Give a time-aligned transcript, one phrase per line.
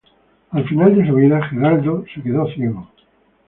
[0.49, 2.87] Al final de su vida, Geraldo se quedó ciego.